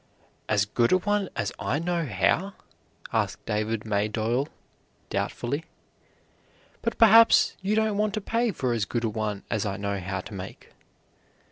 "As 0.49 0.65
good 0.65 0.91
a 0.91 0.97
one 0.97 1.29
as 1.35 1.51
I 1.59 1.77
know 1.77 2.03
how?" 2.07 2.53
asked 3.13 3.45
David 3.45 3.85
Maydole, 3.85 4.47
doubtfully, 5.11 5.65
"but 6.81 6.97
perhaps 6.97 7.55
you 7.61 7.75
don't 7.75 7.99
want 7.99 8.15
to 8.15 8.21
pay 8.21 8.49
for 8.49 8.73
as 8.73 8.85
good 8.85 9.03
a 9.03 9.09
one 9.09 9.43
as 9.51 9.63
I 9.63 9.77
know 9.77 9.99
how 9.99 10.21
to 10.21 10.33
make." 10.33 10.71